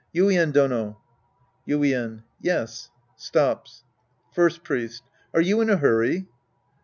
Yuien 0.15 0.51
Dono. 0.51 0.97
Yuien. 1.67 2.23
Yes. 2.41 2.89
{Stops.) 3.17 3.83
First 4.33 4.63
Priest. 4.63 5.03
Are 5.31 5.41
you 5.41 5.61
in 5.61 5.69
a 5.69 5.77
hurry 5.77 6.25